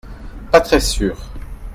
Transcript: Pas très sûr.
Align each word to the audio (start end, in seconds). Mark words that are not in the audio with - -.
Pas 0.51 0.61
très 0.61 0.79
sûr. 0.79 1.29